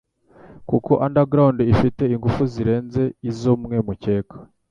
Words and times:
Kuko 0.69 0.91
Underground 1.05 1.59
ifite 1.73 2.03
ingufu 2.13 2.41
zirenze 2.53 3.03
izo 3.29 3.51
mwe 3.61 3.77
mucyeka 3.87 4.35